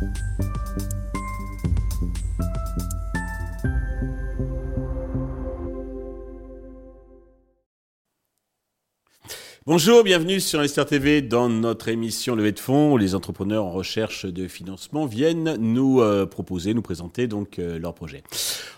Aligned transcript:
Thank 0.00 0.18
you. 0.38 0.49
Bonjour, 9.72 10.02
bienvenue 10.02 10.40
sur 10.40 10.58
Investir 10.58 10.84
TV 10.84 11.22
dans 11.22 11.48
notre 11.48 11.86
émission 11.86 12.34
Levée 12.34 12.50
de 12.50 12.58
fonds 12.58 12.92
où 12.92 12.98
les 12.98 13.14
entrepreneurs 13.14 13.64
en 13.64 13.70
recherche 13.70 14.26
de 14.26 14.48
financement 14.48 15.06
viennent 15.06 15.54
nous 15.60 16.00
euh, 16.00 16.26
proposer, 16.26 16.74
nous 16.74 16.82
présenter 16.82 17.28
donc 17.28 17.60
euh, 17.60 17.78
leurs 17.78 17.94
projets. 17.94 18.24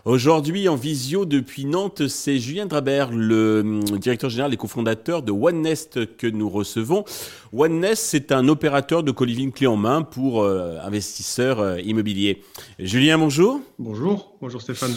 Aujourd'hui 0.04 0.68
en 0.68 0.76
visio 0.76 1.24
depuis 1.24 1.64
Nantes, 1.64 2.08
c'est 2.08 2.38
Julien 2.38 2.66
Drabert, 2.66 3.10
le 3.10 3.60
hum, 3.60 3.80
directeur 3.98 4.28
général 4.28 4.52
et 4.52 4.58
cofondateur 4.58 5.22
de 5.22 5.32
OneNest 5.32 6.14
que 6.18 6.26
nous 6.26 6.50
recevons. 6.50 7.06
OneNest, 7.54 8.04
c'est 8.04 8.30
un 8.30 8.46
opérateur 8.48 9.02
de 9.02 9.12
co-living 9.12 9.50
clé 9.50 9.66
en 9.66 9.76
main 9.76 10.02
pour 10.02 10.42
euh, 10.42 10.76
investisseurs 10.82 11.78
immobiliers. 11.78 12.42
Julien, 12.78 13.16
bonjour. 13.16 13.62
Bonjour, 13.78 14.36
bonjour 14.42 14.60
Stéphane. 14.60 14.94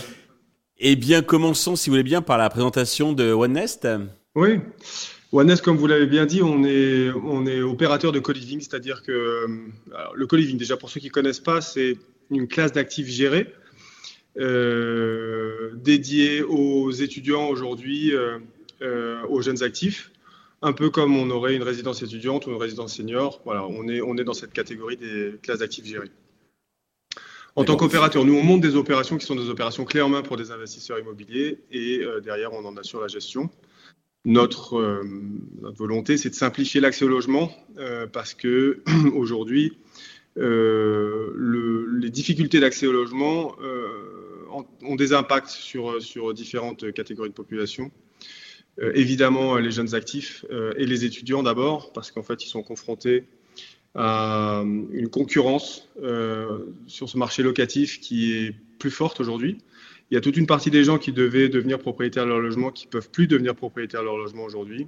Eh 0.78 0.98
bien, 0.98 1.22
commençons 1.22 1.78
si 1.78 1.90
vous 1.90 1.94
voulez 1.94 2.04
bien 2.04 2.22
par 2.22 2.38
la 2.38 2.50
présentation 2.50 3.14
de 3.14 3.32
OneNest. 3.32 3.88
Oui. 4.36 4.60
OneNest, 5.32 5.64
comme 5.64 5.78
vous 5.78 5.88
l'avez 5.88 6.06
bien 6.06 6.26
dit, 6.26 6.42
on 6.42 6.64
est, 6.64 7.10
on 7.12 7.46
est 7.46 7.62
opérateur 7.62 8.12
de 8.12 8.20
co-living, 8.20 8.62
c'est-à-dire 8.62 9.02
que 9.02 9.12
euh, 9.12 9.48
le 10.14 10.28
co-living, 10.28 10.58
déjà 10.58 10.78
pour 10.78 10.90
ceux 10.90 11.00
qui 11.00 11.08
ne 11.08 11.12
connaissent 11.12 11.40
pas, 11.40 11.62
c'est 11.62 11.98
une 12.32 12.48
classe 12.48 12.72
d'actifs 12.72 13.08
gérés 13.08 13.54
euh, 14.38 15.72
dédiée 15.76 16.42
aux 16.44 16.92
étudiants 16.92 17.48
aujourd'hui, 17.48 18.14
euh, 18.14 19.20
aux 19.30 19.42
jeunes 19.42 19.64
actifs, 19.64 20.12
un 20.62 20.74
peu 20.74 20.90
comme 20.90 21.16
on 21.16 21.30
aurait 21.32 21.56
une 21.56 21.64
résidence 21.64 22.02
étudiante 22.02 22.46
ou 22.46 22.52
une 22.52 22.62
résidence 22.62 22.96
senior. 22.96 23.42
Voilà, 23.46 23.66
on 23.66 23.88
est, 23.88 24.02
on 24.02 24.18
est 24.18 24.24
dans 24.24 24.34
cette 24.34 24.54
catégorie 24.54 24.98
des 24.98 25.36
classes 25.42 25.60
d'actifs 25.60 25.86
gérées. 25.86 26.12
En 27.56 27.64
tant 27.64 27.78
qu'opérateur, 27.78 28.26
nous, 28.26 28.36
on 28.36 28.44
monte 28.44 28.62
des 28.62 28.76
opérations 28.76 29.18
qui 29.18 29.26
sont 29.26 29.36
des 29.36 29.50
opérations 29.50 29.86
clés 29.86 30.02
en 30.02 30.10
main 30.10 30.22
pour 30.22 30.36
des 30.36 30.52
investisseurs 30.52 31.00
immobiliers 31.00 31.60
et 31.72 32.02
derrière, 32.22 32.52
on 32.52 32.66
en 32.66 32.76
assure 32.76 33.00
la 33.00 33.08
gestion. 33.08 33.50
Notre, 34.26 34.78
euh, 34.78 35.04
notre 35.62 35.78
volonté, 35.78 36.18
c'est 36.18 36.32
de 36.32 36.36
simplifier 36.36 36.82
l'accès 36.82 37.06
au 37.06 37.08
logement 37.08 37.52
euh, 37.78 38.08
parce 38.08 38.34
que 38.34 38.82
aujourd'hui, 39.14 39.78
euh, 40.38 41.88
les 42.00 42.10
difficultés 42.10 42.60
d'accès 42.60 42.88
au 42.88 42.92
logement 42.92 43.56
ont, 44.82 44.96
des 44.96 45.14
impacts 45.14 45.50
sur, 45.50 46.02
sur 46.02 46.34
différentes 46.34 46.92
catégories 46.92 47.30
de 47.30 47.36
population. 47.36 47.92
évidemment, 48.80 49.58
les 49.58 49.72
jeunes 49.72 49.94
actifs 49.96 50.46
et 50.78 50.86
les 50.86 51.06
étudiants 51.06 51.44
d'abord, 51.44 51.94
parce 51.94 52.12
qu'en 52.12 52.24
fait, 52.24 52.44
ils 52.44 52.48
sont 52.48 52.64
confrontés 52.64 53.26
à 53.96 54.64
une 54.92 55.10
concurrence 55.10 55.90
sur 56.88 57.10
ce 57.10 57.18
marché 57.18 57.44
locatif 57.44 58.00
qui 58.00 58.34
est 58.34 58.56
plus 58.80 58.92
forte 58.92 59.20
aujourd'hui. 59.20 59.58
Il 60.12 60.14
y 60.14 60.18
a 60.18 60.22
toute 60.22 60.38
une 60.38 60.46
partie 60.46 60.70
des 60.70 60.84
gens 60.84 60.98
qui 61.00 61.12
devaient 61.12 61.50
devenir 61.50 61.80
propriétaires 61.80 62.26
de 62.26 62.30
leur 62.30 62.40
logement 62.40 62.72
qui 62.72 62.86
ne 62.86 62.92
peuvent 62.92 63.10
plus 63.10 63.28
devenir 63.28 63.56
propriétaires 63.56 64.02
de 64.02 64.06
leur 64.06 64.18
logement 64.18 64.44
aujourd'hui. 64.44 64.88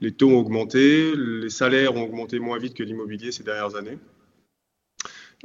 Les 0.00 0.12
taux 0.12 0.30
ont 0.30 0.38
augmenté, 0.38 1.14
les 1.16 1.50
salaires 1.50 1.94
ont 1.94 2.02
augmenté 2.02 2.38
moins 2.38 2.58
vite 2.58 2.74
que 2.74 2.82
l'immobilier 2.82 3.32
ces 3.32 3.42
dernières 3.42 3.76
années. 3.76 3.98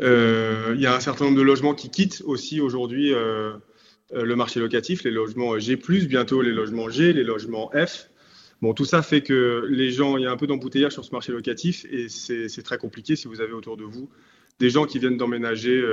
Euh, 0.02 0.74
il 0.76 0.82
y 0.82 0.86
a 0.86 0.96
un 0.96 1.00
certain 1.00 1.26
nombre 1.26 1.38
de 1.38 1.42
logements 1.42 1.74
qui 1.74 1.90
quittent 1.90 2.22
aussi 2.26 2.60
aujourd'hui 2.60 3.14
euh, 3.14 3.54
euh, 4.14 4.24
le 4.24 4.36
marché 4.36 4.60
locatif, 4.60 5.04
les 5.04 5.12
logements 5.12 5.58
G+, 5.58 5.78
bientôt 6.08 6.42
les 6.42 6.52
logements 6.52 6.90
G, 6.90 7.14
les 7.14 7.24
logements 7.24 7.72
F. 7.72 8.10
Bon, 8.62 8.74
tout 8.74 8.86
ça 8.86 9.02
fait 9.02 9.22
que 9.22 9.66
les 9.70 9.92
gens, 9.92 10.18
il 10.18 10.24
y 10.24 10.26
a 10.26 10.32
un 10.32 10.38
peu 10.38 10.48
d'embouteillage 10.48 10.94
sur 10.94 11.06
ce 11.06 11.12
marché 11.12 11.32
locatif 11.32 11.86
et 11.90 12.10
c'est 12.10 12.64
très 12.64 12.78
compliqué 12.78 13.16
si 13.16 13.28
vous 13.28 13.42
avez 13.42 13.54
autour 13.54 13.78
de 13.78 13.84
vous 13.84 14.10
des 14.60 14.70
gens 14.70 14.86
qui 14.86 15.00
viennent 15.00 15.18
d'emménager 15.18 15.84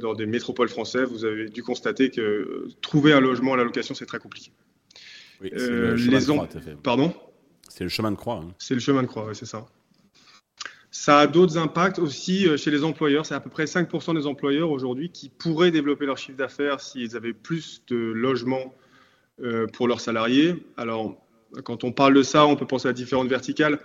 dans 0.00 0.14
des 0.14 0.26
métropoles 0.26 0.68
françaises, 0.68 1.08
vous 1.08 1.24
avez 1.24 1.48
dû 1.48 1.62
constater 1.62 2.10
que 2.10 2.20
euh, 2.20 2.68
trouver 2.80 3.12
un 3.12 3.20
logement 3.20 3.54
à 3.54 3.56
la 3.56 3.64
location, 3.64 3.94
c'est 3.94 4.06
très 4.06 4.18
compliqué. 4.18 4.52
Oui, 5.40 5.50
euh, 5.54 5.96
le 5.96 5.96
les 5.96 6.24
croix, 6.24 6.48
Pardon? 6.82 7.14
C'est 7.68 7.84
le 7.84 7.90
chemin 7.90 8.10
de 8.10 8.16
croix. 8.16 8.42
Hein. 8.44 8.54
C'est 8.58 8.74
le 8.74 8.80
chemin 8.80 9.02
de 9.02 9.08
croix, 9.08 9.26
oui, 9.26 9.34
c'est 9.34 9.46
ça. 9.46 9.66
Ça 10.90 11.20
a 11.20 11.26
d'autres 11.26 11.56
impacts 11.56 11.98
aussi 11.98 12.46
chez 12.58 12.70
les 12.70 12.84
employeurs. 12.84 13.24
C'est 13.24 13.34
à 13.34 13.40
peu 13.40 13.48
près 13.48 13.64
5% 13.64 14.14
des 14.14 14.26
employeurs 14.26 14.70
aujourd'hui 14.70 15.10
qui 15.10 15.30
pourraient 15.30 15.70
développer 15.70 16.04
leur 16.04 16.18
chiffre 16.18 16.36
d'affaires 16.36 16.80
s'ils 16.80 17.16
avaient 17.16 17.32
plus 17.32 17.82
de 17.88 17.96
logements 17.96 18.74
pour 19.72 19.88
leurs 19.88 20.02
salariés. 20.02 20.66
Alors, 20.76 21.16
quand 21.64 21.84
on 21.84 21.92
parle 21.92 22.12
de 22.12 22.22
ça, 22.22 22.46
on 22.46 22.56
peut 22.56 22.66
penser 22.66 22.88
à 22.88 22.92
différentes 22.92 23.28
verticales. 23.28 23.80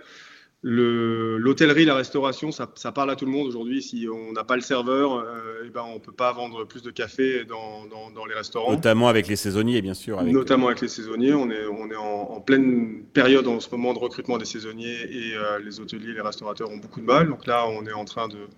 L'hôtellerie, 0.64 1.84
la 1.84 1.94
restauration, 1.94 2.50
ça, 2.50 2.66
parle 2.92 3.12
à 3.12 3.16
tout 3.16 3.24
le 3.24 3.30
monde 3.30 3.46
aujourd'hui. 3.46 3.80
Si 3.80 4.08
on 4.12 4.32
n'a 4.32 4.42
pas 4.42 4.56
le 4.56 4.60
serveur, 4.60 5.14
euh, 5.14 5.62
eh 5.64 5.70
ben 5.70 5.82
on 5.82 5.94
ne 5.94 5.98
peut 6.00 6.12
pas 6.12 6.32
vendre 6.32 6.64
plus 6.64 6.82
de 6.82 6.90
café 6.90 7.44
dans, 7.44 7.86
dans, 7.86 8.26
les 8.26 8.34
restaurants. 8.34 8.72
Notamment 8.72 9.08
avec 9.08 9.28
les 9.28 9.36
saisonniers, 9.36 9.80
bien 9.82 9.94
sûr. 9.94 10.20
Notamment 10.24 10.66
avec 10.66 10.80
les 10.80 10.88
saisonniers. 10.88 11.32
On 11.32 11.48
est, 11.48 11.64
on 11.66 11.88
est 11.88 11.96
en, 11.96 12.40
pleine 12.40 13.04
période 13.12 13.46
en 13.46 13.60
ce 13.60 13.70
moment 13.70 13.94
de 13.94 14.00
recrutement 14.00 14.36
des 14.36 14.44
saisonniers 14.44 14.98
et 15.08 15.36
euh, 15.36 15.60
les 15.60 15.78
hôteliers, 15.78 16.12
les 16.12 16.20
restaurateurs 16.20 16.70
ont 16.70 16.78
beaucoup 16.78 17.00
de 17.00 17.06
mal. 17.06 17.28
Donc 17.28 17.46
là, 17.46 17.64
on 17.68 17.86
est 17.86 17.92
en 17.92 18.04
train 18.04 18.26
de 18.26 18.48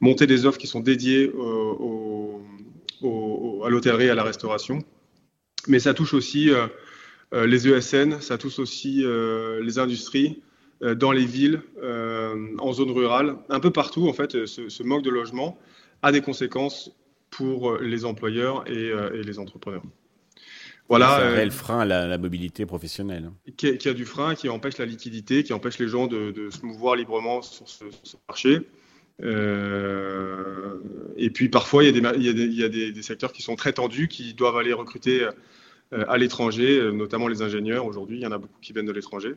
monter 0.00 0.28
des 0.28 0.46
offres 0.46 0.58
qui 0.58 0.68
sont 0.68 0.80
dédiées 0.80 1.32
au, 1.34 2.40
à 3.64 3.68
l'hôtellerie 3.68 4.10
à 4.10 4.14
la 4.14 4.22
restauration. 4.22 4.78
Mais 5.66 5.80
ça 5.80 5.92
touche 5.92 6.14
aussi 6.14 6.50
euh, 6.50 6.68
les 7.32 7.66
ESN, 7.66 8.20
ça 8.20 8.38
touche 8.38 8.60
aussi 8.60 9.04
les 9.60 9.78
industries. 9.80 10.40
Euh, 10.82 10.94
dans 10.94 11.10
les 11.10 11.24
villes, 11.24 11.62
euh, 11.82 12.54
en 12.58 12.72
zone 12.72 12.90
rurale, 12.92 13.36
un 13.48 13.58
peu 13.60 13.70
partout, 13.70 14.08
en 14.08 14.12
fait, 14.12 14.46
ce, 14.46 14.82
manque 14.84 15.02
de 15.02 15.10
logement 15.10 15.58
a 16.02 16.12
des 16.12 16.20
conséquences 16.20 16.92
pour 17.30 17.78
les 17.78 18.04
employeurs 18.04 18.62
et, 18.70 18.90
euh, 18.90 19.22
les 19.22 19.38
entrepreneurs. 19.40 19.82
Voilà. 20.88 21.18
C'est 21.18 21.26
un 21.26 21.30
réel 21.30 21.50
frein 21.50 21.80
à 21.80 21.84
la, 21.84 22.16
mobilité 22.16 22.64
professionnelle. 22.64 23.30
Qui 23.56 23.88
a, 23.88 23.92
du 23.92 24.06
frein, 24.06 24.34
qui 24.34 24.48
empêche 24.48 24.78
la 24.78 24.86
liquidité, 24.86 25.42
qui 25.42 25.52
empêche 25.52 25.78
les 25.78 25.88
gens 25.88 26.06
de, 26.06 26.48
se 26.50 26.64
mouvoir 26.64 26.94
librement 26.96 27.42
sur 27.42 27.68
ce, 27.68 27.84
marché. 28.28 28.60
et 31.16 31.30
puis 31.30 31.48
parfois, 31.50 31.84
il 31.84 31.94
y 31.94 32.06
a, 32.06 32.12
des, 32.12 32.18
il 32.18 32.54
y 32.54 32.64
a, 32.64 32.68
des, 32.68 32.92
des, 32.92 33.02
secteurs 33.02 33.32
qui 33.32 33.42
sont 33.42 33.56
très 33.56 33.74
tendus, 33.74 34.08
qui 34.08 34.32
doivent 34.32 34.56
aller 34.56 34.72
recruter 34.72 35.28
à 35.90 36.16
l'étranger, 36.16 36.90
notamment 36.92 37.28
les 37.28 37.42
ingénieurs. 37.42 37.84
Aujourd'hui, 37.84 38.18
il 38.18 38.22
y 38.22 38.26
en 38.26 38.32
a 38.32 38.38
beaucoup 38.38 38.60
qui 38.62 38.72
viennent 38.72 38.86
de 38.86 38.92
l'étranger. 38.92 39.34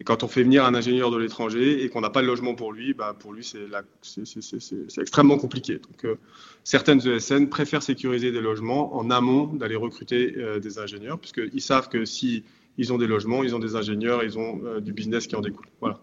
Et 0.00 0.04
quand 0.04 0.24
on 0.24 0.28
fait 0.28 0.42
venir 0.42 0.64
un 0.64 0.74
ingénieur 0.74 1.10
de 1.10 1.18
l'étranger 1.18 1.84
et 1.84 1.88
qu'on 1.88 2.00
n'a 2.00 2.10
pas 2.10 2.20
de 2.20 2.26
logement 2.26 2.54
pour 2.54 2.72
lui, 2.72 2.94
bah 2.94 3.14
pour 3.18 3.32
lui, 3.32 3.44
c'est 3.44 5.00
extrêmement 5.00 5.38
compliqué. 5.38 5.74
Donc, 5.74 6.04
euh, 6.04 6.16
certaines 6.64 7.06
ESN 7.06 7.48
préfèrent 7.48 7.82
sécuriser 7.82 8.32
des 8.32 8.40
logements 8.40 8.96
en 8.96 9.10
amont 9.10 9.46
d'aller 9.46 9.76
recruter 9.76 10.34
euh, 10.36 10.58
des 10.58 10.78
ingénieurs, 10.78 11.18
puisqu'ils 11.18 11.60
savent 11.60 11.88
que 11.88 12.04
si 12.04 12.42
ils 12.76 12.92
ont 12.92 12.98
des 12.98 13.06
logements, 13.06 13.44
ils 13.44 13.54
ont 13.54 13.60
des 13.60 13.76
ingénieurs, 13.76 14.24
ils 14.24 14.36
ont 14.36 14.60
euh, 14.64 14.80
du 14.80 14.92
business 14.92 15.28
qui 15.28 15.36
en 15.36 15.40
découle. 15.40 15.66
Voilà. 15.80 16.00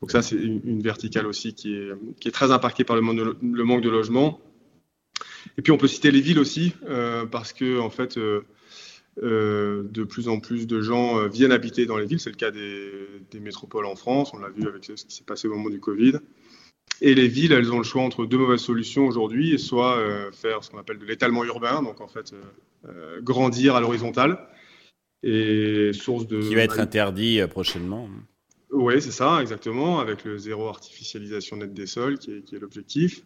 Donc 0.00 0.10
ça, 0.10 0.22
c'est 0.22 0.36
une, 0.36 0.80
verticale 0.80 1.26
aussi 1.26 1.52
qui 1.52 1.74
est, 1.74 1.90
qui 2.20 2.28
est 2.28 2.32
très 2.32 2.52
impactée 2.52 2.84
par 2.84 2.96
le, 2.96 3.36
le, 3.42 3.64
manque 3.64 3.82
de 3.82 3.90
logement. 3.90 4.40
Et 5.58 5.62
puis 5.62 5.72
on 5.72 5.78
peut 5.78 5.88
citer 5.88 6.10
les 6.10 6.20
villes 6.20 6.38
aussi, 6.38 6.74
parce 7.30 7.52
que 7.52 7.78
en 7.78 7.88
fait, 7.90 8.18
euh, 8.18 8.42
de 9.22 10.04
plus 10.04 10.28
en 10.28 10.40
plus 10.40 10.66
de 10.66 10.80
gens 10.80 11.18
euh, 11.18 11.28
viennent 11.28 11.52
habiter 11.52 11.86
dans 11.86 11.96
les 11.96 12.06
villes. 12.06 12.20
C'est 12.20 12.30
le 12.30 12.36
cas 12.36 12.50
des, 12.50 13.40
métropoles 13.40 13.86
en 13.86 13.96
France. 13.96 14.32
On 14.34 14.38
l'a 14.38 14.48
vu 14.48 14.66
avec 14.66 14.84
ce 14.84 14.92
qui 15.04 15.14
s'est 15.14 15.24
passé 15.24 15.48
au 15.48 15.54
moment 15.54 15.70
du 15.70 15.80
Covid. 15.80 16.14
Et 17.00 17.14
les 17.14 17.28
villes, 17.28 17.52
elles 17.52 17.72
ont 17.72 17.78
le 17.78 17.84
choix 17.84 18.02
entre 18.02 18.24
deux 18.24 18.38
mauvaises 18.38 18.60
solutions 18.60 19.06
aujourd'hui, 19.06 19.58
soit 19.58 19.98
euh, 19.98 20.30
faire 20.32 20.64
ce 20.64 20.70
qu'on 20.70 20.78
appelle 20.78 20.98
de 20.98 21.04
l'étalement 21.04 21.44
urbain, 21.44 21.82
donc 21.82 22.00
en 22.00 22.08
fait 22.08 22.34
grandir 23.20 23.74
à 23.74 23.80
l'horizontale, 23.80 24.38
et 25.24 25.90
source 25.92 26.28
de... 26.28 26.40
Qui 26.40 26.54
va 26.54 26.62
être 26.62 26.78
interdit 26.78 27.40
prochainement. 27.50 28.08
Oui, 28.70 29.02
c'est 29.02 29.10
ça, 29.10 29.40
exactement, 29.40 29.98
avec 29.98 30.24
le 30.24 30.38
zéro 30.38 30.68
artificialisation 30.68 31.56
nette 31.56 31.74
des 31.74 31.86
sols, 31.86 32.18
qui 32.18 32.30
est 32.30 32.58
l'objectif. 32.60 33.24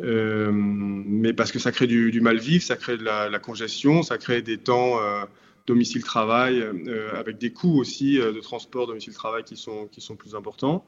Euh, 0.00 0.50
mais 0.52 1.32
parce 1.32 1.50
que 1.50 1.58
ça 1.58 1.72
crée 1.72 1.86
du, 1.86 2.20
mal-vivre, 2.20 2.62
ça 2.62 2.76
crée 2.76 2.96
de 2.96 3.04
la, 3.04 3.38
congestion, 3.38 4.02
ça 4.02 4.18
crée 4.18 4.42
des 4.42 4.58
temps 4.58 5.00
euh, 5.00 5.24
domicile-travail, 5.66 6.60
euh, 6.60 7.10
avec 7.14 7.38
des 7.38 7.52
coûts 7.52 7.78
aussi 7.78 8.18
de 8.18 8.40
transport 8.40 8.86
domicile-travail 8.86 9.44
qui 9.44 9.56
sont, 9.56 9.86
qui 9.86 10.00
sont 10.00 10.16
plus 10.16 10.34
importants. 10.34 10.84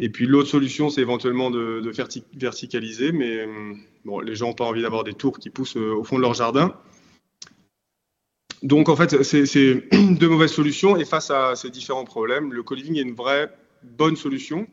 Et 0.00 0.10
puis 0.10 0.26
l'autre 0.26 0.48
solution, 0.48 0.90
c'est 0.90 1.00
éventuellement 1.00 1.50
de, 1.50 1.90
verticaliser, 2.34 3.10
mais 3.10 3.48
bon, 4.04 4.20
les 4.20 4.36
gens 4.36 4.48
n'ont 4.48 4.54
pas 4.54 4.64
envie 4.66 4.82
d'avoir 4.82 5.02
des 5.02 5.14
tours 5.14 5.40
qui 5.40 5.50
poussent 5.50 5.76
au 5.76 6.04
fond 6.04 6.16
de 6.16 6.22
leur 6.22 6.34
jardin. 6.34 6.74
Donc 8.62 8.88
en 8.88 8.94
fait, 8.94 9.24
c'est 9.24 9.88
deux 9.92 10.28
mauvaises 10.28 10.52
solutions. 10.52 10.96
Et 10.96 11.04
face 11.04 11.32
à 11.32 11.56
ces 11.56 11.70
différents 11.70 12.04
problèmes, 12.04 12.52
le 12.52 12.62
co-living 12.62 12.96
est 12.96 13.02
une 13.02 13.14
vraie 13.14 13.52
bonne 13.82 14.14
solution 14.14 14.68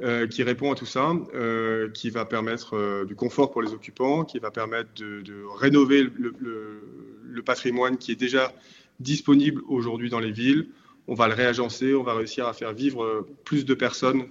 euh, 0.00 0.28
qui 0.28 0.44
répond 0.44 0.70
à 0.70 0.76
tout 0.76 0.86
ça, 0.86 1.12
euh, 1.34 1.90
qui 1.90 2.10
va 2.10 2.24
permettre 2.24 2.76
euh, 2.76 3.04
du 3.04 3.16
confort 3.16 3.50
pour 3.50 3.62
les 3.62 3.72
occupants, 3.72 4.22
qui 4.22 4.38
va 4.38 4.52
permettre 4.52 4.90
de, 4.94 5.42
rénover 5.56 6.04
le, 6.04 7.42
patrimoine 7.44 7.98
qui 7.98 8.12
est 8.12 8.16
déjà 8.16 8.52
disponible 9.00 9.60
aujourd'hui 9.66 10.08
dans 10.08 10.20
les 10.20 10.30
villes. 10.30 10.68
On 11.08 11.14
va 11.14 11.26
le 11.26 11.34
réagencer, 11.34 11.94
on 11.94 12.04
va 12.04 12.14
réussir 12.14 12.46
à 12.46 12.52
faire 12.52 12.72
vivre 12.74 13.26
plus 13.44 13.64
de 13.64 13.74
personnes 13.74 14.26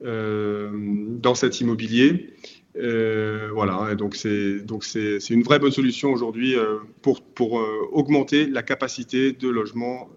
dans 0.00 1.34
cet 1.34 1.60
immobilier. 1.60 2.34
voilà, 2.74 3.94
donc 3.94 4.16
c'est 4.16 4.60
donc 4.60 4.84
c'est 4.84 5.30
une 5.30 5.42
vraie 5.42 5.58
bonne 5.58 5.70
solution 5.70 6.12
aujourd'hui 6.12 6.56
pour 7.02 7.22
pour 7.22 7.62
augmenter 7.92 8.46
la 8.46 8.62
capacité 8.62 9.32
de 9.32 9.48
logement 9.48 10.10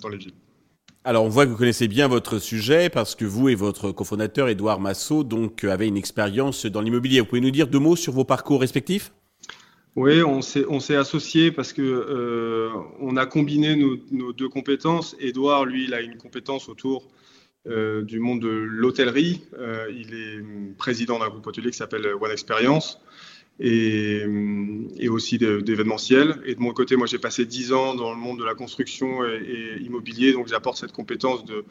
dans 0.00 0.08
les 0.08 0.18
villes. 0.18 0.34
Alors, 1.02 1.24
on 1.24 1.30
voit 1.30 1.46
que 1.46 1.50
vous 1.50 1.56
connaissez 1.56 1.88
bien 1.88 2.08
votre 2.08 2.38
sujet 2.38 2.90
parce 2.90 3.14
que 3.14 3.24
vous 3.24 3.48
et 3.48 3.54
votre 3.54 3.90
cofondateur 3.90 4.48
Édouard 4.48 4.80
Massot 4.80 5.24
donc 5.24 5.64
avez 5.64 5.88
une 5.88 5.96
expérience 5.96 6.66
dans 6.66 6.82
l'immobilier. 6.82 7.20
Vous 7.20 7.26
pouvez 7.26 7.40
nous 7.40 7.50
dire 7.50 7.68
deux 7.68 7.78
mots 7.78 7.96
sur 7.96 8.12
vos 8.12 8.24
parcours 8.24 8.60
respectifs? 8.60 9.10
Oui, 9.96 10.22
on 10.22 10.42
s'est 10.42 10.96
associés 10.96 11.52
parce 11.52 11.72
que 11.72 11.80
euh, 11.82 12.68
on 13.00 13.16
a 13.16 13.24
combiné 13.24 13.76
nos, 13.76 14.32
deux 14.34 14.50
compétences. 14.50 15.16
Édouard, 15.20 15.64
lui, 15.64 15.84
il 15.84 15.94
a 15.94 16.02
une 16.02 16.18
compétence 16.18 16.68
autour 16.68 17.08
euh, 17.66 18.02
du 18.02 18.20
monde 18.20 18.40
de 18.40 18.50
l'hôtellerie. 18.50 19.40
Euh, 19.58 19.90
il 19.90 20.12
est 20.12 20.76
président 20.76 21.18
d'un 21.18 21.30
groupe 21.30 21.46
hôtelier 21.46 21.70
qui 21.70 21.78
s'appelle 21.78 22.06
One 22.20 22.30
Experience 22.30 23.00
et, 23.60 25.08
aussi 25.08 25.38
d'événementiel. 25.38 26.40
Et 26.44 26.54
de 26.54 26.60
mon 26.60 26.72
côté, 26.72 26.96
moi, 26.96 27.06
j'ai 27.06 27.18
passé 27.18 27.44
dix 27.44 27.72
ans 27.72 27.94
dans 27.94 28.10
le 28.10 28.16
monde 28.16 28.38
de 28.38 28.44
la 28.44 28.54
construction 28.54 29.24
et, 29.24 29.78
immobilier, 29.82 30.32
donc 30.32 30.48
j'apporte 30.48 30.78
cette 30.78 30.92
compétence 30.92 31.44
de, 31.44 31.64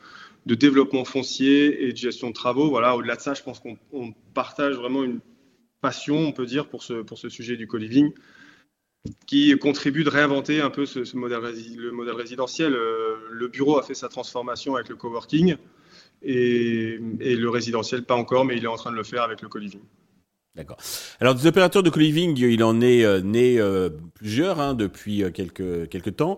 développement 0.46 1.06
foncier 1.06 1.88
et 1.88 1.92
de 1.92 1.98
gestion 1.98 2.30
de 2.30 2.34
travaux. 2.34 2.70
Voilà, 2.70 2.96
au-delà 2.96 3.16
de 3.16 3.22
ça, 3.22 3.34
je 3.34 3.44
pense 3.44 3.60
qu'on 3.60 4.14
partage 4.34 4.76
vraiment 4.76 5.04
une 5.04 5.20
passion, 5.82 6.18
on 6.18 6.32
peut 6.32 6.46
dire, 6.46 6.68
pour 6.68 6.84
ce, 6.84 7.30
sujet 7.30 7.58
du 7.58 7.68
co-living 7.68 8.12
qui 9.26 9.58
contribue 9.58 10.04
de 10.04 10.10
réinventer 10.10 10.60
un 10.60 10.70
peu 10.70 10.86
ce 10.86 11.16
modèle, 11.16 11.40
le 11.78 11.92
modèle 11.92 12.16
résidentiel. 12.16 12.74
Euh, 12.74 13.16
le 13.32 13.48
bureau 13.48 13.78
a 13.80 13.84
fait 13.84 13.94
sa 13.94 14.10
transformation 14.10 14.76
avec 14.76 14.90
le 14.90 14.98
coworking 14.98 15.56
et, 16.22 17.00
et 17.22 17.36
le 17.38 17.50
résidentiel 17.50 18.04
pas 18.04 18.16
encore, 18.16 18.44
mais 18.44 18.58
il 18.58 18.64
est 18.66 18.68
en 18.68 18.76
train 18.76 18.92
de 18.92 18.98
le 18.98 19.04
faire 19.04 19.24
avec 19.24 19.42
le 19.42 19.48
co-living. 19.48 19.80
D'accord. 20.56 20.78
Alors 21.20 21.36
des 21.36 21.46
opérateurs 21.46 21.84
de 21.84 21.90
co-living, 21.90 22.36
il 22.38 22.64
en 22.64 22.82
est 22.82 23.06
euh, 23.06 23.22
né 23.22 23.60
euh, 23.60 23.90
plusieurs 24.16 24.60
hein, 24.60 24.74
depuis 24.74 25.24
euh, 25.24 25.30
quelques 25.30 25.88
quelques 25.90 26.16
temps. 26.16 26.38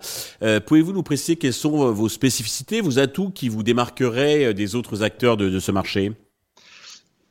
Pouvez-vous 0.66 0.92
nous 0.92 1.04
préciser 1.04 1.38
quelles 1.38 1.54
sont 1.54 1.92
vos 1.92 2.10
spécificités, 2.10 2.82
vos 2.82 3.00
atouts 3.00 3.32
qui 3.32 3.48
vous 3.48 3.64
démarqueraient 3.64 4.54
des 4.54 4.76
autres 4.76 5.02
acteurs 5.02 5.38
de, 5.38 5.60
ce 5.60 5.72
marché? 5.72 6.12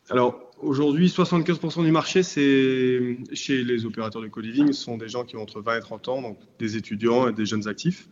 Alors 0.09 0.51
aujourd'hui, 0.63 1.09
75% 1.09 1.85
du 1.85 1.93
marché, 1.93 2.23
c'est 2.23 3.19
chez 3.35 3.63
les 3.63 3.85
opérateurs 3.85 4.23
de 4.23 4.29
co-living, 4.29 4.73
sont 4.73 4.97
des 4.97 5.09
gens 5.09 5.25
qui 5.25 5.37
ont 5.37 5.43
entre 5.43 5.61
20 5.61 5.79
et 5.79 5.81
30 5.81 6.09
ans, 6.09 6.23
donc 6.23 6.39
des 6.59 6.77
étudiants 6.77 7.29
et 7.29 7.33
des 7.33 7.47
jeunes 7.47 7.69
actifs. 7.69 8.09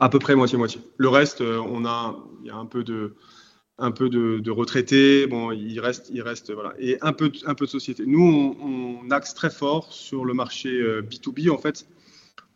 À 0.00 0.08
peu 0.08 0.18
près 0.18 0.34
moitié-moitié. 0.34 0.80
Le 0.96 1.08
reste, 1.08 1.42
on 1.42 1.84
a, 1.84 2.16
il 2.42 2.48
y 2.48 2.50
a 2.50 2.56
un 2.56 2.66
peu 2.66 2.82
de 2.82 3.14
un 3.78 3.90
peu 3.90 4.08
de, 4.08 4.50
retraités, 4.50 5.28
il 5.54 5.80
reste, 5.80 6.10
il 6.12 6.22
reste, 6.22 6.52
et 6.78 6.98
un 7.02 7.12
peu, 7.12 7.28
de 7.30 7.66
société. 7.66 8.04
Nous, 8.06 8.56
on, 8.60 9.10
axe 9.10 9.34
très 9.34 9.50
fort 9.50 9.92
sur 9.92 10.24
le 10.24 10.34
marché 10.34 10.70
B2B. 11.02 11.48
Euh, 11.48 11.52
en 11.52 11.58
fait, 11.58 11.86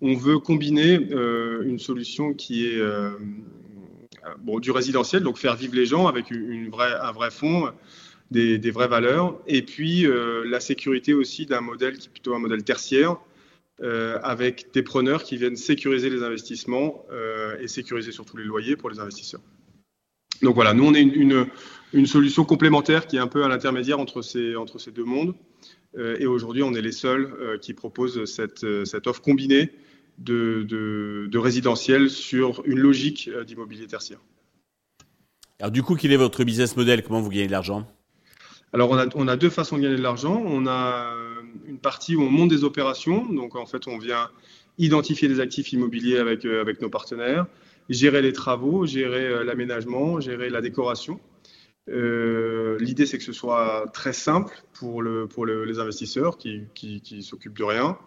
on 0.00 0.14
veut 0.14 0.38
combiner 0.38 0.98
euh, 1.12 1.62
une 1.62 1.78
solution 1.78 2.32
qui 2.32 2.66
est 2.66 2.78
euh, 2.80 3.10
du 4.60 4.70
résidentiel, 4.70 5.22
donc 5.22 5.38
faire 5.38 5.56
vivre 5.56 5.74
les 5.74 5.86
gens 5.86 6.06
avec 6.06 6.30
une 6.30 6.70
un 6.74 7.12
vrai 7.12 7.30
fonds, 7.30 7.70
des, 8.30 8.58
des 8.58 8.70
vraies 8.70 8.88
valeurs, 8.88 9.38
et 9.46 9.62
puis 9.62 10.06
la 10.44 10.60
sécurité 10.60 11.14
aussi 11.14 11.46
d'un 11.46 11.60
modèle 11.60 11.98
qui 11.98 12.08
est 12.08 12.10
plutôt 12.10 12.34
un 12.34 12.38
modèle 12.38 12.64
tertiaire, 12.64 13.16
avec 13.82 14.72
des 14.74 14.82
preneurs 14.82 15.22
qui 15.22 15.36
viennent 15.36 15.56
sécuriser 15.56 16.10
les 16.10 16.22
investissements 16.22 17.06
et 17.60 17.66
sécuriser 17.66 18.12
surtout 18.12 18.36
les 18.36 18.44
loyers 18.44 18.76
pour 18.76 18.90
les 18.90 19.00
investisseurs. 19.00 19.40
Donc 20.42 20.54
voilà, 20.54 20.72
nous 20.72 20.84
on 20.84 20.94
est 20.94 21.02
une, 21.02 21.46
une, 21.92 22.06
solution 22.06 22.44
complémentaire 22.44 23.06
qui 23.06 23.16
est 23.16 23.20
un 23.20 23.26
peu 23.26 23.44
à 23.44 23.48
l'intermédiaire 23.48 24.00
entre 24.00 24.22
ces, 24.22 24.56
entre 24.56 24.78
ces 24.78 24.90
deux 24.90 25.04
mondes. 25.04 25.34
Euh, 25.98 26.16
et 26.18 26.26
aujourd'hui, 26.26 26.62
on 26.62 26.72
est 26.72 26.80
les 26.80 26.92
seuls 26.92 27.34
euh, 27.40 27.58
qui 27.58 27.74
proposent 27.74 28.24
cette, 28.24 28.64
cette 28.84 29.06
offre 29.06 29.20
combinée 29.20 29.70
de, 30.18 30.66
de, 30.68 31.38
résidentiel 31.38 32.10
sur 32.10 32.62
une 32.66 32.78
logique 32.78 33.28
euh, 33.32 33.44
d'immobilier 33.44 33.86
tertiaire. 33.86 34.20
Alors 35.58 35.70
du 35.70 35.82
coup, 35.82 35.94
quel 35.94 36.12
est 36.12 36.16
votre 36.16 36.44
business 36.44 36.76
model? 36.76 37.02
Comment 37.02 37.20
vous 37.20 37.30
gagnez 37.30 37.46
de 37.46 37.52
l'argent? 37.52 37.86
Alors 38.72 38.90
on 38.90 38.96
a, 38.96 39.06
on 39.14 39.28
a, 39.28 39.36
deux 39.36 39.50
façons 39.50 39.76
de 39.76 39.82
gagner 39.82 39.96
de 39.96 40.02
l'argent. 40.02 40.42
On 40.46 40.66
a 40.66 41.12
une 41.66 41.78
partie 41.78 42.14
où 42.16 42.22
on 42.22 42.30
monte 42.30 42.50
des 42.50 42.64
opérations. 42.64 43.26
Donc 43.26 43.56
en 43.56 43.66
fait, 43.66 43.88
on 43.88 43.98
vient 43.98 44.30
identifier 44.78 45.28
des 45.28 45.40
actifs 45.40 45.72
immobiliers 45.72 46.18
avec, 46.18 46.44
avec 46.44 46.80
nos 46.80 46.88
partenaires 46.88 47.46
gérer 47.90 48.22
les 48.22 48.32
travaux, 48.32 48.86
gérer 48.86 49.26
euh, 49.26 49.44
l'aménagement, 49.44 50.20
gérer 50.20 50.48
la 50.48 50.62
décoration. 50.62 51.20
Euh, 51.88 52.78
l'idée, 52.78 53.04
c'est 53.04 53.18
que 53.18 53.24
ce 53.24 53.32
soit 53.32 53.90
très 53.92 54.12
simple 54.12 54.54
pour, 54.72 55.02
le, 55.02 55.26
pour 55.26 55.44
les 55.44 55.80
investisseurs 55.80 56.38
qui, 56.38 56.62
qui, 56.72 57.22
s'occupent 57.22 57.58
de 57.58 57.64
rien. 57.64 57.98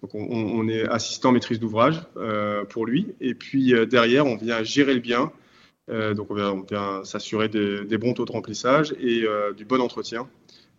Donc, 0.00 0.14
on, 0.14 0.68
est 0.68 0.86
assistant 0.88 1.32
maîtrise 1.32 1.58
d'ouvrage 1.58 2.00
euh, 2.16 2.64
pour 2.64 2.86
lui. 2.86 3.14
Et 3.20 3.34
puis 3.34 3.74
derrière, 3.88 4.26
on 4.26 4.36
vient 4.36 4.62
gérer 4.62 4.94
le 4.94 5.00
bien. 5.00 5.32
donc, 5.88 6.30
on 6.30 6.62
vient, 6.62 7.02
s'assurer 7.04 7.48
des, 7.48 7.98
bons 7.98 8.14
taux 8.14 8.26
de 8.26 8.32
remplissage 8.32 8.94
et 9.00 9.24
du 9.56 9.64
bon 9.64 9.80
entretien 9.80 10.28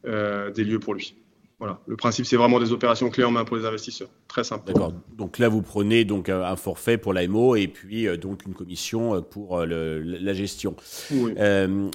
des 0.05 0.63
lieux 0.63 0.79
pour 0.79 0.93
lui. 0.93 1.15
Voilà. 1.63 1.79
Le 1.87 1.95
principe, 1.95 2.25
c'est 2.25 2.35
vraiment 2.35 2.59
des 2.59 2.73
opérations 2.73 3.09
clés 3.09 3.23
en 3.23 3.31
main 3.31 3.45
pour 3.45 3.55
les 3.55 3.65
investisseurs. 3.65 4.09
Très 4.27 4.43
simple. 4.43 4.67
D'accord. 4.67 4.91
Donc 5.17 5.39
là, 5.39 5.47
vous 5.47 5.61
prenez 5.61 6.03
donc 6.03 6.27
un 6.27 6.57
forfait 6.57 6.97
pour 6.97 7.13
l'AMO 7.13 7.55
et 7.55 7.69
puis 7.69 8.05
euh, 8.05 8.17
donc 8.17 8.45
une 8.45 8.53
commission 8.53 9.15
euh, 9.15 9.21
pour 9.21 9.59
euh, 9.59 9.65
la 10.03 10.33
gestion. 10.33 10.75
Oui. 11.11 11.31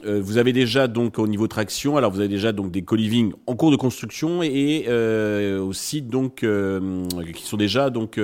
vous 0.06 0.38
avez 0.38 0.54
déjà 0.54 0.88
donc 0.88 1.18
au 1.18 1.26
niveau 1.26 1.48
traction, 1.48 1.98
alors 1.98 2.10
vous 2.10 2.20
avez 2.20 2.30
déjà 2.30 2.52
donc 2.52 2.70
des 2.70 2.80
co-living 2.80 3.34
en 3.46 3.56
cours 3.56 3.70
de 3.70 3.76
construction 3.76 4.42
et 4.42 4.88
aussi 5.58 6.00
donc 6.00 6.46
qui 7.34 7.42
sont 7.42 7.58
déjà 7.58 7.90
donc 7.90 8.18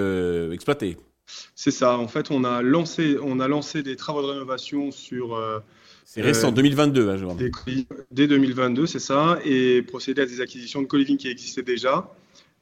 exploités. 0.50 0.96
C'est 1.54 1.72
ça. 1.72 1.98
En 1.98 2.08
fait, 2.08 2.30
on 2.30 2.44
a 2.44 2.62
lancé 2.62 3.18
on 3.22 3.38
a 3.38 3.48
lancé 3.48 3.82
des 3.82 3.96
travaux 3.96 4.22
de 4.22 4.28
rénovation 4.28 4.90
sur 4.92 5.38
c'est 6.04 6.20
récent, 6.20 6.52
2022, 6.52 7.08
hein, 7.08 7.16
je 7.16 7.24
vois. 7.24 7.36
Dès 8.10 8.26
2022, 8.26 8.86
c'est 8.86 8.98
ça, 8.98 9.38
et 9.44 9.82
procéder 9.82 10.22
à 10.22 10.26
des 10.26 10.40
acquisitions 10.40 10.82
de 10.82 10.86
co-living 10.86 11.16
qui 11.16 11.28
existaient 11.28 11.62
déjà. 11.62 12.10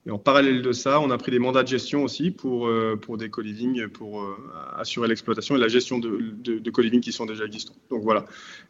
Et 0.05 0.11
en 0.11 0.19
parallèle 0.19 0.63
de 0.63 0.73
ça, 0.73 1.01
on 1.01 1.11
a 1.11 1.19
pris 1.19 1.31
des 1.31 1.39
mandats 1.39 1.63
de 1.63 1.69
gestion 1.69 2.03
aussi 2.03 2.33
pour, 2.33 2.67
euh, 2.67 2.97
pour 3.01 3.19
des 3.19 3.31
co-living, 3.31 3.87
pour 3.87 4.23
euh, 4.23 4.37
assurer 4.77 5.07
l'exploitation 5.07 5.55
et 5.55 5.61
la 5.61 5.69
gestion 5.69 6.01
de, 6.01 6.35
de, 6.43 6.59
de 6.59 6.71
co-living 6.71 7.01
qui 7.01 7.13
sont 7.13 7.25
déjà 7.25 7.45
existants. 7.45 7.77
Donc 7.89 8.03
voilà, 8.03 8.25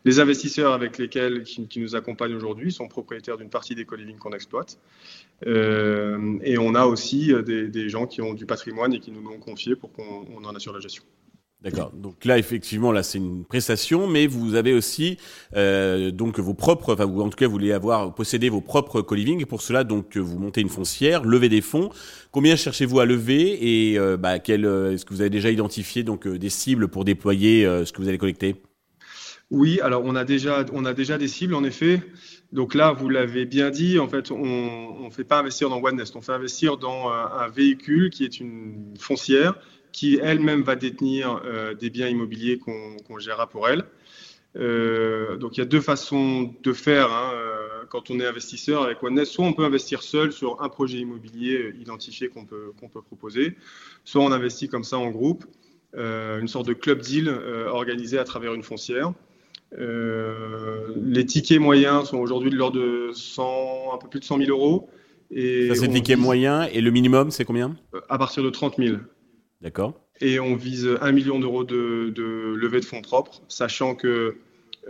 les 0.05 0.21
investisseurs 0.21 0.75
avec 0.75 0.99
lesquels 0.99 1.45
qui, 1.45 1.81
nous 1.81 1.97
accompagnent 1.97 2.35
aujourd'hui 2.35 2.71
sont 2.71 2.87
propriétaires 2.87 3.39
d'une 3.39 3.49
partie 3.49 3.75
des 3.75 3.87
co-living 3.87 4.19
qu'on 4.19 4.33
exploite. 4.33 4.79
Euh, 5.47 6.39
et 6.43 6.59
on 6.59 6.75
a 6.75 6.85
aussi 6.85 7.33
des, 7.47 7.69
des, 7.69 7.89
gens 7.89 8.07
qui 8.07 8.21
ont 8.21 8.35
du 8.35 8.45
patrimoine 8.45 8.93
et 8.93 9.01
qui 9.01 9.11
nous 9.11 9.23
l'ont 9.23 9.39
confié 9.39 9.75
pour 9.75 9.91
qu'on 9.93 10.45
en 10.45 10.55
assure 10.55 10.75
la 10.75 10.81
gestion. 10.81 11.03
D'accord. 11.63 11.93
Donc 11.95 12.25
là, 12.25 12.39
effectivement, 12.39 12.91
là, 12.91 13.05
c'est 13.05 13.19
une 13.19 13.45
prestation, 13.45 14.09
mais 14.09 14.27
vous 14.27 14.57
avez 14.57 14.75
aussi 14.75 15.17
euh, 15.55 16.11
donc 16.11 16.41
vos 16.41 16.55
propres, 16.55 16.95
enfin, 16.95 17.05
vous, 17.05 17.21
en 17.21 17.29
tout 17.29 17.37
cas, 17.37 17.47
vous 17.47 17.53
voulez 17.53 17.73
avoir 17.73 18.13
posséder 18.15 18.49
vos 18.49 18.61
propres 18.61 19.01
co-living. 19.01 19.47
Pour 19.47 19.63
cela, 19.63 19.85
donc, 19.85 20.17
vous 20.17 20.39
montez 20.41 20.61
une 20.61 20.69
foncière, 20.69 21.23
levez 21.23 21.49
des 21.49 21.61
fonds. 21.61 21.91
Combien 22.33 22.57
cherchez-vous 22.57 22.99
à 22.99 23.05
lever 23.05 23.91
et 23.91 23.99
euh, 23.99 24.17
bah, 24.17 24.39
euh, 24.49 24.93
est-ce 24.93 25.05
que 25.05 25.15
vous 25.15 25.21
avez 25.21 25.31
déjà 25.31 25.51
identifié 25.51 26.03
donc 26.03 26.27
des 26.27 26.51
cibles 26.51 26.89
pour 26.89 27.05
déployer 27.05 27.65
ce 27.85 27.93
que 27.93 28.03
vous 28.03 28.09
allez 28.09 28.19
collecter? 28.19 28.57
Oui, 29.53 29.81
alors 29.83 30.03
on 30.05 30.17
a 30.17 30.25
déjà, 30.25 30.65
on 30.73 30.85
a 30.85 30.95
déjà 30.95 31.17
des 31.17 31.29
cibles 31.29 31.55
en 31.55 31.63
effet. 31.63 32.03
Donc 32.53 32.75
là, 32.75 32.93
vous 32.93 33.09
l'avez 33.09 33.45
bien 33.45 33.71
dit, 33.71 34.01
en 34.01 34.09
fait, 34.09 34.33
on 34.33 35.05
ne 35.05 35.11
fait 35.11 35.25
pas 35.25 35.39
investir 35.39 35.71
dans 35.71 35.81
OneNest, 35.81 36.17
on 36.17 36.23
fait 36.23 36.33
investir 36.33 36.77
dans 36.77 37.09
un 37.09 37.49
véhicule 37.49 38.11
qui 38.11 38.25
est 38.25 38.41
une 38.41 38.95
foncière 38.99 39.55
qui 39.93 40.19
elle-même 40.21 40.63
va 40.63 40.75
détenir 40.75 41.43
euh, 41.45 41.75
des 41.75 41.91
biens 41.91 42.09
immobiliers 42.09 42.59
qu'on 42.59 43.19
gérera 43.19 43.47
pour 43.47 43.69
elle. 43.69 43.85
Euh, 44.57 45.37
donc 45.37 45.57
il 45.57 45.61
y 45.61 45.63
a 45.63 45.67
deux 45.67 45.81
façons 45.81 46.55
de 46.63 46.73
faire 46.75 47.11
hein, 47.11 47.31
euh, 47.33 47.85
quand 47.89 48.11
on 48.11 48.21
est 48.21 48.27
investisseur 48.27 48.83
avec 48.83 49.03
OneNest. 49.03 49.33
Soit 49.33 49.45
on 49.45 49.53
peut 49.53 49.65
investir 49.65 50.03
seul 50.03 50.33
sur 50.33 50.63
un 50.63 50.69
projet 50.69 50.99
immobilier 50.99 51.75
identifié 51.81 52.29
qu'on 52.29 52.45
peut, 52.45 52.73
qu'on 52.81 52.89
peut 52.89 53.03
proposer, 53.03 53.57
soit 54.05 54.23
on 54.23 54.33
investit 54.33 54.69
comme 54.69 54.85
ça 54.85 54.99
en 54.99 55.11
groupe, 55.11 55.45
une 55.95 56.49
sorte 56.49 56.67
de 56.67 56.73
club 56.73 57.03
deal 57.03 57.29
organisé 57.29 58.19
à 58.19 58.25
travers 58.25 58.55
une 58.55 58.63
foncière. 58.63 59.13
les 59.79 61.27
tickets 61.27 61.61
moyens 61.61 62.09
sont 62.09 62.19
aujourd'hui 62.19 62.51
de 62.51 62.57
l'ordre 62.57 62.81
de 62.81 63.11
100, 63.13 63.95
un 63.95 63.99
peu 63.99 64.09
plus 64.09 64.21
de 64.21 64.25
100 64.25 64.39
000 64.39 64.51
euros. 64.51 64.89
Et 65.33 65.69
ça, 65.69 65.75
c'est 65.75 65.87
le 65.87 65.95
ticket 65.95 66.17
moyen. 66.17 66.65
Et 66.65 66.81
le 66.81 66.91
minimum, 66.91 67.31
c'est 67.31 67.45
combien? 67.45 67.75
À 68.09 68.19
partir 68.19 68.43
de 68.43 68.51
30 68.51 68.77
000. 68.77 68.97
D'accord. 69.63 69.95
Et 70.21 70.41
on 70.41 70.57
vise 70.57 70.89
un 71.01 71.13
million 71.13 71.39
d'euros 71.39 71.65
de, 71.65 72.13
levée 72.57 72.81
de 72.81 72.85
fonds 72.85 73.03
propres, 73.03 73.43
sachant 73.49 73.95
que 73.95 74.37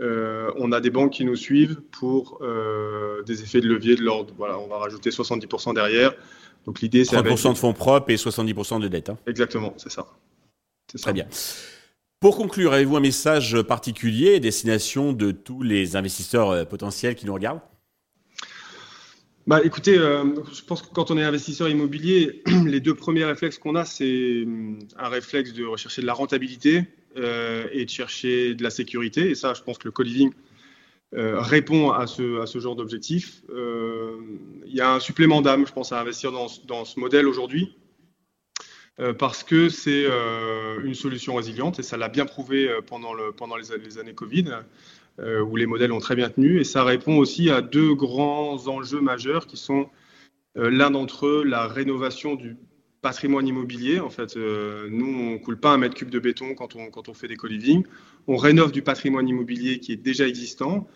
euh, 0.01 0.51
on 0.57 0.71
a 0.71 0.81
des 0.81 0.89
banques 0.89 1.13
qui 1.13 1.25
nous 1.25 1.35
suivent 1.35 1.79
pour 1.91 2.39
euh, 2.41 3.21
des 3.23 3.43
effets 3.43 3.61
de 3.61 3.67
levier 3.67 3.95
de 3.95 4.01
l'ordre. 4.01 4.33
Voilà, 4.37 4.57
on 4.59 4.67
va 4.67 4.77
rajouter 4.77 5.11
70% 5.11 5.75
derrière. 5.75 6.13
Donc 6.65 6.81
l'idée, 6.81 7.05
c'est 7.05 7.15
30% 7.15 7.53
de 7.53 7.57
fonds 7.57 7.73
propres 7.73 8.09
et 8.09 8.15
70% 8.15 8.81
de 8.81 8.87
dette. 8.87 9.09
Hein. 9.09 9.17
Exactement, 9.27 9.73
c'est 9.77 9.91
ça. 9.91 10.07
Très 10.99 11.13
bien. 11.13 11.27
Pour 12.19 12.37
conclure, 12.37 12.73
avez-vous 12.73 12.95
un 12.95 13.01
message 13.01 13.61
particulier 13.63 14.39
destination 14.39 15.13
de 15.13 15.31
tous 15.31 15.61
les 15.61 15.95
investisseurs 15.95 16.49
euh, 16.51 16.65
potentiels 16.65 17.15
qui 17.15 17.25
nous 17.25 17.33
regardent? 17.33 17.59
Bah, 19.47 19.61
écoutez, 19.63 19.95
je 19.95 20.63
pense 20.65 20.81
que 20.81 20.93
quand 20.93 21.11
on 21.11 21.17
est 21.17 21.23
investisseur 21.23 21.69
immobilier, 21.69 22.43
les 22.65 22.79
deux 22.79 22.95
premiers 22.95 23.25
réflexes 23.25 23.57
qu'on 23.57 23.75
a, 23.75 23.85
c'est 23.85 24.45
un 24.97 25.09
réflexe 25.09 25.53
de 25.53 25.65
rechercher 25.65 26.01
de 26.01 26.07
la 26.07 26.13
rentabilité 26.13 26.85
et 27.15 27.85
de 27.85 27.89
chercher 27.89 28.55
de 28.55 28.63
la 28.63 28.69
sécurité. 28.69 29.29
Et 29.29 29.35
ça, 29.35 29.53
je 29.53 29.61
pense 29.61 29.77
que 29.77 29.87
le 29.87 29.91
co-living 29.91 30.31
répond 31.11 31.91
à 31.91 32.07
ce, 32.07 32.41
à 32.41 32.45
ce 32.45 32.59
genre 32.59 32.75
d'objectif. 32.75 33.43
Il 33.49 34.73
y 34.73 34.81
a 34.81 34.93
un 34.93 34.99
supplément 34.99 35.41
d'âme, 35.41 35.67
je 35.67 35.73
pense, 35.73 35.91
à 35.91 35.99
investir 35.99 36.31
dans, 36.31 36.47
ce 36.47 36.99
modèle 36.99 37.27
aujourd'hui. 37.27 37.75
Euh, 38.99 39.11
parce 39.11 39.43
que 39.43 39.69
c'est 39.69 40.05
euh, 40.05 40.79
une 40.83 40.93
solution 40.93 41.33
résiliente 41.33 41.79
et 41.79 41.83
ça 41.83 41.97
l'a 41.97 42.09
bien 42.09 42.27
prouvé 42.27 42.69
euh, 42.69 42.81
pendant 42.81 43.15
les, 43.55 43.97
années 43.97 44.13
Covid, 44.13 44.51
où 45.19 45.55
les 45.55 45.65
modèles 45.65 45.91
ont 45.91 45.99
très 45.99 46.15
bien 46.15 46.29
tenu. 46.29 46.59
Et 46.59 46.63
ça 46.63 46.83
répond 46.83 47.17
aussi 47.17 47.49
à 47.49 47.61
deux 47.61 47.93
grands 47.93 48.67
enjeux 48.67 49.01
majeurs 49.01 49.45
qui 49.47 49.57
sont 49.57 49.89
l'un 50.55 50.91
d'entre 50.91 51.27
eux, 51.27 51.43
la 51.43 51.67
rénovation 51.67 52.35
du 52.35 52.57
patrimoine 53.01 53.47
immobilier. 53.47 53.99
En 53.99 54.09
fait, 54.09 54.35
nous, 54.35 55.33
on 55.33 55.37
coule 55.37 55.59
pas 55.59 55.71
un 55.71 55.77
mètre 55.77 55.95
cube 55.95 56.09
de 56.09 56.19
béton 56.19 56.55
quand 56.55 56.75
on, 56.75 56.89
quand 56.89 57.09
on 57.09 57.13
fait 57.13 57.27
des 57.27 57.35
co-living. 57.35 57.83
On 58.27 58.37
rénove 58.37 58.71
du 58.71 58.81
patrimoine 58.81 59.27
immobilier 59.27 59.79
qui 59.79 59.91
est 59.91 59.97
déjà 59.97 60.27
existant. 60.27 60.87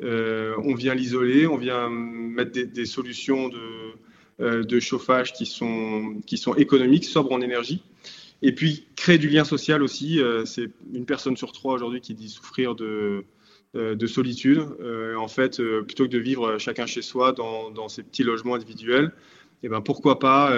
on 0.00 0.74
vient 0.74 0.94
l'isoler, 0.94 1.46
on 1.46 1.56
vient 1.56 1.88
mettre 1.88 2.52
des, 2.52 2.86
solutions 2.86 3.48
de, 3.48 3.94
euh, 4.42 4.64
de 4.64 4.80
chauffage 4.80 5.34
qui 5.34 5.44
sont, 5.44 6.16
qui 6.26 6.38
sont 6.38 6.54
économiques, 6.54 7.04
sobres 7.04 7.32
en 7.32 7.40
énergie. 7.42 7.82
Et 8.40 8.52
puis 8.52 8.86
créer 8.96 9.18
du 9.18 9.28
lien 9.28 9.44
social 9.44 9.82
aussi. 9.82 10.20
Euh, 10.20 10.44
c'est 10.46 10.70
une 10.92 11.04
personne 11.04 11.36
sur 11.36 11.52
trois 11.52 11.74
aujourd'hui 11.74 12.00
qui 12.00 12.14
dit 12.14 12.28
souffrir 12.28 12.74
de, 12.74 12.84
euh, 12.84 13.24
de 13.74 14.06
solitude. 14.06 14.60
en 15.16 15.28
fait, 15.28 15.60
plutôt 15.86 16.04
que 16.04 16.10
de 16.10 16.18
vivre 16.18 16.58
chacun 16.58 16.86
chez 16.86 17.02
soi 17.02 17.32
dans, 17.32 17.70
dans 17.70 17.88
ces 17.88 18.02
petits 18.02 18.22
logements 18.22 18.54
individuels, 18.54 19.12
eh 19.62 19.68
ben 19.68 19.80
pourquoi 19.80 20.18
pas, 20.18 20.52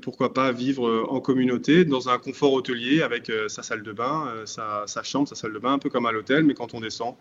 pourquoi 0.00 0.32
pas 0.32 0.52
vivre 0.52 1.06
en 1.08 1.20
communauté, 1.20 1.84
dans 1.84 2.08
un 2.08 2.18
confort 2.18 2.52
hôtelier 2.52 3.02
avec 3.02 3.30
sa 3.48 3.62
salle 3.62 3.82
de 3.82 3.92
bain, 3.92 4.32
sa, 4.46 4.86
chambre, 5.02 5.28
sa 5.28 5.34
salle 5.34 5.52
de 5.52 5.58
bain, 5.58 5.74
un 5.74 5.78
peu 5.78 5.90
comme 5.90 6.06
à 6.06 6.12
l'hôtel, 6.12 6.44
mais 6.44 6.54
quand 6.54 6.72
on 6.72 6.80
descend, 6.80 7.16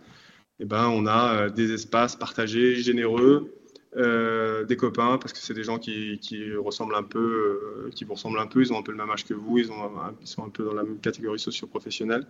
eh 0.59 0.65
ben 0.65 0.87
on 0.87 1.07
a 1.07 1.49
des 1.49 1.73
espaces 1.73 2.15
partagés, 2.15 2.75
généreux, 2.75 3.51
euh, 3.95 4.65
des 4.65 4.75
copains 4.75 5.17
parce 5.17 5.31
que 5.31 5.39
c'est 5.39 5.53
des 5.53 5.63
gens 5.63 5.79
qui, 5.79 6.19
ressemblent 6.57 6.95
un 6.95 7.03
peu, 7.03 7.85
euh, 7.87 7.89
qui 7.95 8.03
vous 8.03 8.13
ressemblent 8.13 8.39
un 8.39 8.47
peu, 8.47 8.61
ils 8.61 8.73
ont 8.73 8.77
un 8.77 8.83
peu 8.83 8.91
le 8.91 8.97
même 8.97 9.09
âge 9.09 9.25
que 9.25 9.33
vous, 9.33 9.57
ils, 9.59 9.71
ont, 9.71 9.91
ils 10.21 10.27
sont 10.27 10.43
un 10.43 10.49
peu 10.49 10.65
dans 10.65 10.73
la 10.73 10.83
même 10.83 10.99
catégorie 10.99 11.39
socio-professionnelle. 11.39 12.27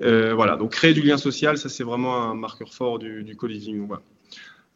Euh, 0.00 0.34
voilà, 0.34 0.56
donc 0.56 0.72
créer 0.72 0.94
du 0.94 1.02
lien 1.02 1.18
social, 1.18 1.58
ça 1.58 1.68
c'est 1.68 1.84
vraiment 1.84 2.30
un 2.30 2.34
marqueur 2.34 2.72
fort 2.72 2.98
du, 2.98 3.22
du 3.24 3.36
co-living. 3.36 3.86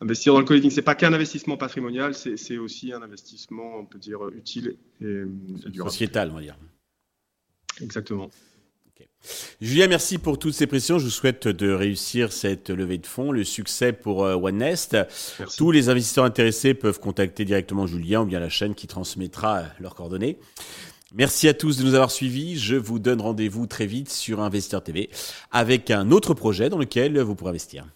Investir 0.00 0.34
dans 0.34 0.40
le 0.40 0.44
co-living, 0.44 0.70
c'est 0.70 0.82
pas 0.82 0.94
qu'un 0.94 1.14
investissement 1.14 1.56
patrimonial, 1.56 2.14
c'est 2.14 2.58
aussi 2.58 2.92
un 2.92 3.00
investissement, 3.00 3.78
on 3.78 3.86
peut 3.86 3.98
dire, 3.98 4.28
utile 4.28 4.76
et, 5.00 5.04
et 5.06 5.78
Sociétal, 5.78 6.30
on 6.30 6.34
va 6.34 6.42
dire. 6.42 6.58
Exactement. 7.80 8.30
Julien, 9.60 9.86
merci 9.86 10.18
pour 10.18 10.38
toutes 10.38 10.54
ces 10.54 10.66
précisions. 10.66 10.98
Je 10.98 11.04
vous 11.04 11.10
souhaite 11.10 11.48
de 11.48 11.72
réussir 11.72 12.32
cette 12.32 12.70
levée 12.70 12.98
de 12.98 13.06
fonds, 13.06 13.32
le 13.32 13.44
succès 13.44 13.92
pour 13.92 14.24
euh, 14.24 14.34
OneNest. 14.34 14.96
Tous 15.56 15.70
les 15.70 15.88
investisseurs 15.88 16.24
intéressés 16.24 16.74
peuvent 16.74 17.00
contacter 17.00 17.44
directement 17.44 17.86
Julien 17.86 18.22
ou 18.22 18.26
bien 18.26 18.40
la 18.40 18.48
chaîne 18.48 18.74
qui 18.74 18.86
transmettra 18.86 19.64
leurs 19.80 19.94
coordonnées. 19.94 20.38
Merci 21.14 21.46
à 21.48 21.54
tous 21.54 21.76
de 21.78 21.84
nous 21.84 21.94
avoir 21.94 22.10
suivis. 22.10 22.58
Je 22.58 22.74
vous 22.74 22.98
donne 22.98 23.20
rendez-vous 23.20 23.66
très 23.66 23.86
vite 23.86 24.10
sur 24.10 24.40
Investir 24.40 24.82
TV 24.82 25.10
avec 25.52 25.90
un 25.90 26.10
autre 26.10 26.34
projet 26.34 26.68
dans 26.68 26.78
lequel 26.78 27.20
vous 27.20 27.34
pourrez 27.36 27.50
investir. 27.50 27.86